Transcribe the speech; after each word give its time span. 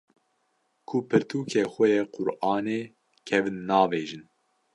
ku 0.87 0.95
pirtûkê 1.09 1.63
xwe 1.73 1.85
yê 1.95 2.03
Qur’anê 2.13 2.79
kevn 3.27 3.55
navêjin 3.69 4.23